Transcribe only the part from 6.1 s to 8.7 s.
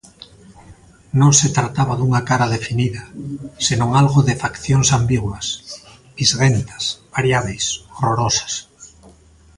visguentas, variábeis, horrorosas.